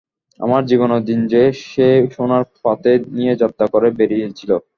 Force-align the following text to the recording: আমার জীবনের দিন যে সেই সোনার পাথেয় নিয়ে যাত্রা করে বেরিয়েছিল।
আমার 0.39 0.61
জীবনের 0.69 1.01
দিন 1.05 1.19
যে 1.33 1.41
সেই 1.63 1.97
সোনার 2.15 2.43
পাথেয় 2.63 2.99
নিয়ে 3.15 3.33
যাত্রা 3.41 3.65
করে 3.73 3.87
বেরিয়েছিল। 3.99 4.51